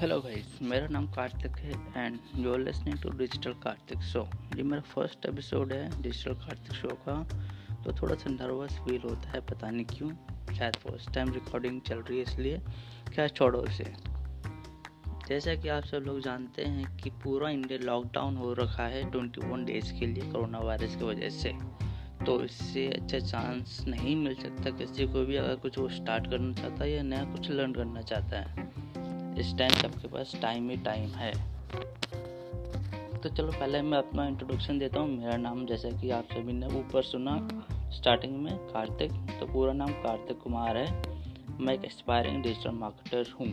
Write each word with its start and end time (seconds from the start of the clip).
Hello 0.00 0.20
guys 0.20 0.58
मेरा 0.62 0.86
नाम 0.86 1.06
कार्तिक 1.06 1.56
है 1.56 1.70
and 1.96 2.18
you 2.36 2.52
are 2.52 2.58
listening 2.58 2.98
to 2.98 3.10
digital 3.10 3.52
Kartik 3.52 4.02
show 4.02 4.20
ये 4.56 4.62
मेरा 4.62 4.82
फ़र्स्ट 4.82 5.26
एपिसोड 5.26 5.72
है 5.72 6.02
डिजिटल 6.02 6.34
कार्तिक 6.34 6.76
शो 6.76 6.88
का 7.08 7.16
तो 7.84 7.92
थोड़ा 7.92 8.14
सा 8.14 8.30
नर्वस 8.30 8.78
फील 8.78 9.02
होता 9.02 9.30
है, 9.30 9.40
पता 9.40 9.70
नहीं 9.70 9.84
क्यों। 9.86 10.08
शायद 10.54 10.76
फ़र्स्ट 10.76 11.12
टाइम 11.14 11.32
रिकॉर्डिंग 11.32 11.80
चल 11.80 11.98
रही 11.98 12.16
है, 12.16 12.22
इसलिए 12.22 12.60
क्या 13.14 13.26
छोड़ो 13.28 13.64
इसे। 13.64 13.92
जैसा 15.28 15.54
कि 15.54 15.68
आप 15.68 15.84
सब 15.84 16.04
लोग 16.06 16.20
जानते 16.20 16.64
हैं 16.64 16.96
कि 16.96 17.10
पूरा 17.24 17.50
इंडिया 17.50 17.78
लॉकडाउन 17.82 18.36
हो 18.36 18.52
रखा 18.52 18.86
है 18.86 19.10
ट्वेंटी 19.10 19.46
वन 19.46 19.64
डेज़ 19.64 19.92
के 20.00 20.06
लिए 20.06 20.30
कोरोना 20.32 20.58
वायरस 20.58 20.96
की 20.96 21.04
वजह 21.04 21.30
से। 21.30 21.52
तो 22.26 22.42
इससे 22.44 22.88
अच्छा 22.88 23.18
चांस 23.18 23.84
नहीं 23.88 24.16
मिल 24.16 24.34
सकता, 24.34 24.70
किसी 24.70 25.06
को 25.06 25.26
भी 25.26 25.36
अगर 25.36 25.56
कुछ 25.56 25.78
वो 25.78 25.88
स्टार्ट 25.90 26.30
करना 26.30 26.52
चाहता 26.52 26.84
है 26.84 26.90
या 26.90 27.02
नया 27.02 27.24
कुछ 27.24 27.50
लर्न 27.50 27.72
करना 27.72 28.02
चाहता 28.02 28.40
है। 28.40 28.68
इस 29.40 29.56
टाइम 29.58 29.70
सबके 29.72 30.08
पास 30.08 30.32
टाइम 30.42 30.68
ही 30.70 30.76
टाइम 30.76 31.08
है। 31.08 31.32
तो 33.20 33.28
चलो 33.28 33.52
पहले 33.52 33.82
मैं 33.82 33.98
अपना 33.98 34.26
इंट्रोडक्शन 34.26 34.78
देता 34.78 35.00
हूँ। 35.00 35.16
मेरा 35.18 35.36
नाम 35.36 35.64
जैसा 35.66 35.90
कि 35.90 36.10
आप 36.10 36.24
सभी 36.24 36.52
ने 36.52 36.66
ऊपर 36.66 37.02
सुना 37.02 37.36
स्टार्टिंग 37.92 38.36
में, 38.42 38.56
कार्तिक। 38.56 39.12
तो 39.40 39.46
पूरा 39.46 39.72
नाम 39.72 39.92
कार्तिक 40.02 40.38
कुमार 40.38 40.76
है। 40.76 41.02
मैं 41.60 41.74
एक 41.74 41.84
एस्पायरिंग 41.84 42.42
डिजिटल 42.42 42.70
मार्केटर 42.70 43.32
हूँ। 43.40 43.52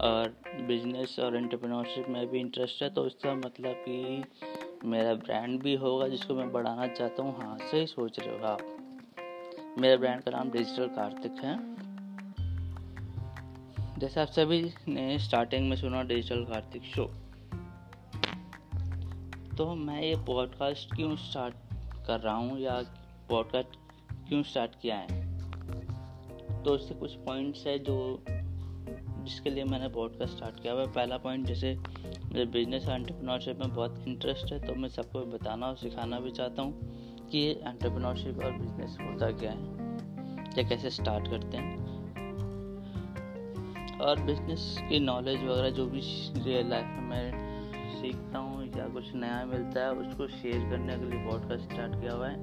और 0.00 0.28
बिज़नेस 0.60 1.16
और 1.18 1.36
एंटरप्रेन्योरशिप 1.36 2.08
में 2.08 2.26
भी 2.26 2.40
इंटरेस्ट 2.40 2.82
है 2.82 2.88
तो 2.90 3.06
इसका 3.06 3.34
मतलब 3.34 3.84
कि 3.88 4.24
मेरा 4.84 5.14
ब्रांड 5.14 5.60
भी 5.62 5.74
होगा, 5.74 6.08
जिसको 6.08 6.34
मैं 6.34 6.52
बढ़ाना 6.52 6.86
चाहता 6.86 7.22
हूँ। 7.22 7.36
हाँ 7.36 7.58
सही 7.60 7.86
सोच 7.86 8.20
रहे 8.20 8.38
हो 8.38 8.46
आप। 8.46 9.76
मेरे 9.78 9.96
ब्रांड 9.96 10.22
का 10.22 10.30
नाम 10.30 10.50
डिजिटल 10.50 10.86
कार्तिक 10.86 11.44
है। 11.44 11.54
जैसे 14.00 14.20
आप 14.20 14.28
सभी 14.28 14.72
ने 14.88 15.18
स्टार्टिंग 15.18 15.68
में 15.68 15.76
सुना 15.76 16.02
डिजिटल 16.02 16.44
कार्तिक 16.44 16.82
शो 16.82 17.04
तो 19.56 19.74
मैं 19.74 20.02
ये 20.02 20.16
पॉडकास्ट 20.16 20.96
क्यों 20.96 21.16
स्टार्ट 21.16 21.54
कर 22.06 22.20
रहा 22.20 22.34
हूँ 22.34 22.58
या 22.60 22.82
पॉडकास्ट 23.28 23.68
क्यों 24.28 24.42
स्टार्ट 24.42 24.70
किया 24.82 24.96
है? 24.96 25.38
तो 26.62 26.76
इससे 26.76 26.94
कुछ 26.94 27.14
पॉइंट्स 27.14 27.66
है 27.66 27.78
जो 27.78 28.24
जिसके 29.24 29.50
लिए 29.50 29.64
मैंने 29.64 29.88
पॉडकास्ट 29.88 30.32
स्टार्ट 30.34 30.62
किया 30.62 30.72
हुआ 30.72 30.86
पहला 30.86 31.18
पॉइंट 31.18 31.46
जैसे 31.46 31.74
मुझे 32.24 32.44
बिज़नेस 32.44 32.88
एंटरप्रेन्योरशिप 32.88 33.58
में 33.58 33.74
बहुत 33.74 34.04
इंटरेस्ट 34.08 34.52
है 34.52 34.66
तो 34.66 34.74
मैं 34.74 34.88
सबको 34.88 35.20
बताना 35.20 35.66
और 35.66 35.76
सिखाना 35.76 36.20
भी 36.20 36.30
चाहता 36.30 36.62
हूँ 36.62 36.80
कि 37.28 37.50
एंटरप्रेन्योरशिप 37.50 38.44
और 38.44 38.52
बिज़नेस 38.52 38.96
होता 39.00 39.30
क्या 39.30 39.50
है, 39.50 39.64
या 40.58 40.68
कैसे 40.68 40.90
स्टार्ट 40.90 41.28
करते 41.28 41.56
हैं। 41.56 41.89
और 44.00 44.20
बिज़नेस 44.20 44.62
की 44.80 44.98
नॉलेज 45.00 45.42
वगैरह 45.44 45.70
जो 45.70 45.86
भी 45.86 46.00
रियल 46.44 46.68
लाइफ 46.70 46.84
में 46.84 47.08
मैं 47.08 47.26
सीखता 47.94 48.38
हूँ, 48.38 48.64
या 48.76 48.86
कुछ 48.88 49.14
नया 49.14 49.44
मिलता 49.44 49.80
है, 49.80 49.92
उसको 49.92 50.28
शेयर 50.28 50.68
करने 50.70 50.96
के 50.98 51.10
लिए 51.10 51.24
पॉडकास्ट 51.24 51.72
स्टार्ट 51.72 52.00
किया 52.00 52.12
हुआ 52.12 52.28
है 52.28 52.36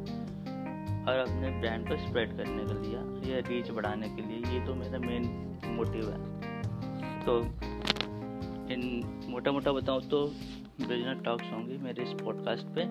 और 1.05 1.19
अपने 1.19 1.49
ब्रांड 1.61 1.87
को 1.89 1.97
स्प्रेड 1.97 2.35
करने 2.37 2.65
के 2.65 2.75
लिए 2.81 3.33
या 3.33 3.39
रीच 3.49 3.71
बढ़ाने 3.71 4.09
के 4.09 4.21
लिए, 4.21 4.37
ये 4.53 4.65
तो 4.65 4.75
मेरा 4.75 4.99
मेन 4.99 5.25
मोटिव 5.67 6.09
है। 6.11 6.19
तो 7.25 7.39
इन 8.73 8.81
मोटा 9.29 9.51
मोटा 9.51 9.71
बताऊँ 9.71 10.01
तो 10.01 10.25
बिज़नेस 10.79 11.23
टॉक्स 11.25 11.51
होंगी 11.53 11.77
मेरे 11.77 12.03
इस 12.03 12.13
पॉडकास्ट 12.13 12.67
पे। 12.77 12.85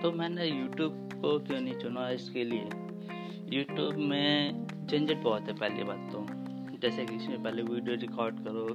तो 0.00 0.12
मैंने 0.12 0.46
यूट्यूब 0.46 1.08
को 1.14 1.38
क्यों 1.38 1.60
नहीं 1.60 1.74
चुना 1.74 2.08
इसके 2.10 2.44
लिए? 2.44 2.68
यूट्यूब 3.52 3.94
में 4.10 4.66
झंझट 4.86 5.16
बहुत 5.16 5.48
है, 5.48 5.54
पहली 5.54 5.84
बात 5.84 6.08
तो। 6.12 6.21
जैसे 6.82 7.04
कि 7.06 7.16
इसमें 7.16 7.42
पहले 7.42 7.62
वीडियो 7.62 7.96
रिकॉर्ड 7.96 8.38
करो, 8.44 8.66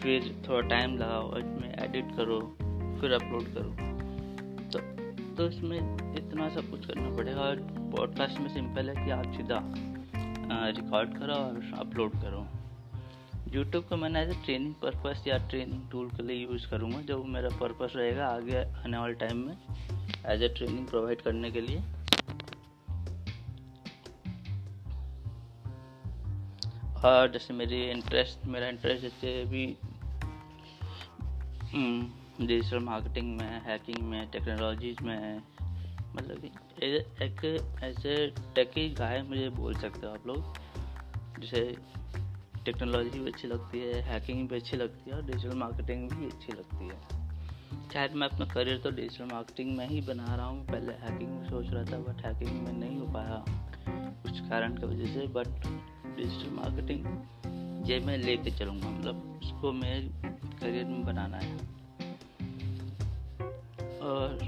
फिर 0.00 0.24
थोड़ा 0.48 0.60
टाइम 0.68 0.96
लगाओ 0.98 1.36
इसमें 1.38 1.74
एडिट 1.74 2.16
करो, 2.16 2.38
फिर 3.00 3.12
अपलोड 3.12 3.52
करो। 3.54 3.70
तो 4.72 4.78
तो 5.36 5.48
इसमें 5.48 5.78
इतना 6.18 6.48
सब 6.50 6.70
कुछ 6.70 6.86
करना 6.86 7.10
पड़ेगा, 7.16 7.40
और 7.40 7.56
पॉडकास्ट 7.96 8.40
में 8.40 8.48
सिंपल 8.54 8.88
है 8.88 9.04
कि 9.04 9.10
आप 9.10 9.32
सीधा 9.36 9.62
रिकॉर्ड 10.76 11.18
करो 11.18 11.34
और 11.34 11.60
अपलोड 11.78 12.12
करो। 12.22 12.46
यूट्यूब 13.54 13.84
को 13.84 13.96
मैंने 13.96 14.22
एज 14.22 14.30
ए 14.30 14.34
ट्रेनिंग 14.44 14.74
पर्पस 14.82 15.22
या 15.28 15.36
ट्रेनिंग 15.50 15.88
टूल 15.90 16.08
के 16.10 16.22
लिए 16.22 16.36
यूज़ 16.36 16.68
करूँगा, 16.70 17.00
जो 17.00 17.22
मेरा 17.24 17.48
पर्पस 17.60 17.92
रहेगा 17.96 18.26
आगे 18.26 18.56
आने 18.56 18.98
वाले 18.98 19.14
टाइम 19.16 19.46
में 19.46 19.56
एज 20.26 20.42
ए 20.42 20.48
ट्रेनिंग 20.48 20.86
प्रोवाइड 20.86 21.20
करने 21.20 21.50
के 21.50 21.60
लिए। 21.60 21.82
और 27.04 27.30
जैसे 27.32 27.54
मेरी 27.54 27.82
इंटरेस्ट 27.90 28.46
मेरा 28.46 28.66
इंटरेस्ट 28.68 29.02
जैसे 29.02 29.40
अभी 29.42 29.66
डिजिटल 32.40 32.78
मार्केटिंग 32.78 33.36
में 33.36 33.62
हैकिंग 33.64 33.98
में 34.08 34.30
टेक्नोलॉजीज़ 34.30 35.02
में 35.04 35.16
है। 35.16 35.36
मतलब 36.16 36.44
एक 37.22 37.44
ऐसे 37.82 38.14
टेकी 38.54 38.88
गाय 38.90 39.22
मुझे 39.22 39.48
बोल 39.56 39.74
सकते 39.74 40.06
हो 40.06 40.12
आप 40.12 40.26
लोग। 40.26 41.40
जैसे 41.40 41.62
टेक्नोलॉजी 42.64 43.18
भी 43.18 43.30
अच्छी 43.30 43.48
लगती 43.48 43.80
है 43.80 44.00
हैकिंग 44.02 44.48
भी 44.48 44.56
अच्छी 44.56 44.76
लगती 44.76 45.10
है 45.10 45.16
और 45.16 45.24
डिजिटल 45.26 45.56
मार्केटिंग 45.56 46.10
भी 46.10 46.26
अच्छी 46.26 46.52
लगती 46.52 46.88
है। 46.88 47.00
शायद 47.92 48.12
मैं 48.12 48.28
अपना 48.28 48.46
करियर 48.46 48.78
तो 48.78 48.90
डिजिटल 48.90 49.24
मार्केटिंग 49.24 49.76
में 49.76 49.86
ही 49.88 50.00
बना 50.00 50.34
रहा 50.34 50.46
हूँ। 50.46 50.66
पहले 50.66 50.92
हैकिंग 51.04 51.44
सोच 51.44 51.70
रहा 51.70 51.84
था 51.84 51.98
बट 52.02 52.24
हैकिंग 52.26 52.62
में 52.62 52.72
नहीं 52.72 52.98
हो 52.98 53.06
पाया। 53.14 53.44
कुछ 54.22 54.40
कारण 54.40 54.74
की 54.76 54.86
वजह 54.86 55.14
से 55.14 55.26
बट 55.26 55.48
डिजिटल 56.18 56.50
मार्केटिंग 56.52 57.88
ये 57.90 57.98
मैं 58.00 58.16
लेके 58.18 58.50
चलूँगा। 58.50 58.88
मतलब 58.88 59.40
उसको 59.42 59.72
मैं 59.72 59.96
करियर 60.60 60.84
में 60.84 61.04
बनाना 61.04 61.36
है। 61.36 61.52
और 64.02 64.38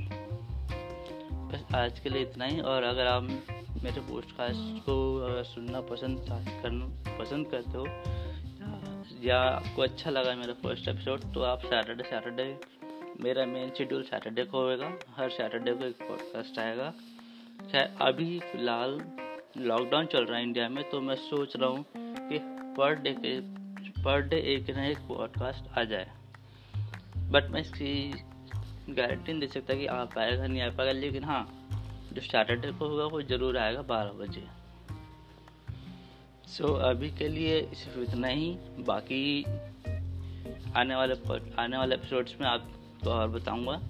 बस 1.53 1.75
आज 1.75 1.98
के 2.00 2.09
लिए 2.09 2.22
इतना 2.22 2.44
ही। 2.44 2.60
और 2.62 2.82
अगर 2.82 3.06
आप 3.06 3.22
मेरे 3.82 4.00
पॉडकास्ट 4.00 4.80
को 4.82 4.97
सुनना 5.44 5.80
पसंद 5.91 6.26
करना 6.62 6.86
पसंद 7.19 7.47
करते 7.50 7.78
हो, 7.78 7.86
या 9.25 9.38
आपको 9.41 9.82
अच्छा 9.82 10.10
लगा 10.10 10.34
मेरा 10.34 10.54
फ़र्स्ट 10.62 10.88
एपिसोड 10.88 11.32
तो 11.34 11.42
आप 11.42 11.64
सैटरडे 11.64 12.04
सैटरडे 12.04 12.48
मेरा 13.20 13.44
मेन 13.47 13.70
शेड्यूल 13.78 14.03
सैटरडे 14.03 14.44
को 14.44 14.59
होएगा। 14.59 14.92
हर 15.16 15.30
सैटरडे 15.30 15.72
को 15.72 15.84
एक 15.84 16.03
पॉडकास्ट 16.03 16.59
आएगा। 16.59 16.92
अभी 18.06 18.38
फ़िलहाल 18.42 19.00
लॉकडाउन 19.58 20.06
चल 20.06 20.24
रहा 20.24 20.38
है 20.38 20.42
इंडिया 20.42 20.68
में 20.68 20.82
तो 20.90 21.00
मैं 21.00 21.14
सोच 21.16 21.56
रहा 21.56 21.68
हूँ 21.68 21.84
कि 21.96 22.38
पर 22.76 22.94
डे 22.94 23.12
के 23.18 23.40
पर 24.02 24.20
डे 24.20 24.36
एक 24.54 24.70
ना 24.70 24.84
एक 24.86 24.98
पॉडकास्ट 24.98 25.78
आ 25.78 25.82
जाए। 25.84 26.10
बट 27.30 27.50
मैं 27.50 27.60
इसकी 27.60 28.10
गारंटी 28.94 29.32
नहीं 29.32 29.40
दे 29.40 29.46
सकता 29.46 29.74
कि 29.74 29.86
आ 29.86 30.04
पाएगा 30.04 30.46
नहीं 30.46 30.62
आ 30.62 30.68
पाएगा 30.70 30.92
लेकिन 30.92 31.24
हाँ 31.24 31.42
जो 32.12 32.20
सैटरडे 32.20 32.70
को 32.72 32.88
होगा 32.88 33.04
वो 33.04 33.22
ज़रूर 33.22 33.58
आएगा 33.58 33.82
बारह 33.82 34.12
बजे। 34.12 34.46
सो 36.48 36.64
so, 36.64 36.80
अभी 36.80 37.10
के 37.10 37.28
लिए 37.28 37.60
सिर्फ़ 37.74 37.98
इतना 38.00 38.28
ही। 38.28 38.50
बाकी 38.78 39.44
आने 40.76 40.94
वाले 40.94 41.14
आने 41.58 41.76
वाले 41.76 41.94
एपिसोड्स 41.94 42.36
में 42.40 42.46
आपको 42.48 43.10
और 43.10 43.28
बताऊँगा। 43.28 43.80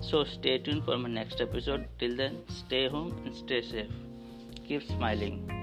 So 0.00 0.24
stay 0.24 0.56
tune 0.58 0.80
for 0.80 0.96
my 0.96 1.12
next 1.12 1.40
episode 1.40 1.86
till 1.98 2.16
then 2.16 2.42
stay 2.50 2.86
home 2.86 3.08
and 3.18 3.32
stay 3.34 3.60
safe 3.62 4.09
keep 4.70 4.84
smiling 4.84 5.59